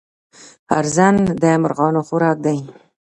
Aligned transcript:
ارزن 0.79 1.15
د 1.41 1.43
مرغانو 1.61 2.01
خوراک 2.07 2.37
دی. 2.45 2.59